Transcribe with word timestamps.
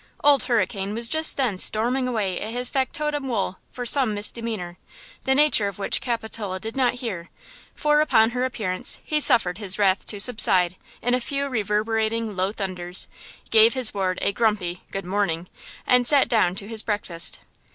Old 0.23 0.45
Hurricane 0.45 0.95
was 0.95 1.07
just 1.07 1.37
then 1.37 1.59
storming 1.59 2.07
away 2.07 2.39
at 2.41 2.49
his 2.51 2.71
factotum 2.71 3.27
Wool 3.27 3.59
for 3.71 3.85
some 3.85 4.15
misdemeanor, 4.15 4.79
the 5.25 5.35
nature 5.35 5.67
of 5.67 5.77
which 5.77 6.01
Capitola 6.01 6.59
did 6.59 6.75
not 6.75 6.95
hear, 6.95 7.29
for 7.75 8.01
upon 8.01 8.31
her 8.31 8.43
appearance 8.43 8.99
he 9.03 9.19
suffered 9.19 9.59
his 9.59 9.77
wrath 9.77 10.03
to 10.07 10.19
subside 10.19 10.75
in 11.03 11.13
a 11.13 11.21
few 11.21 11.45
reverberating, 11.45 12.35
low 12.35 12.51
thunders, 12.51 13.07
gave 13.51 13.75
his 13.75 13.93
ward 13.93 14.17
a 14.23 14.33
grumphy 14.33 14.81
"Good 14.89 15.05
morning" 15.05 15.47
and 15.85 16.07
sat 16.07 16.27
down 16.27 16.55
to 16.55 16.67
his 16.67 16.81
breakfast. 16.81 17.41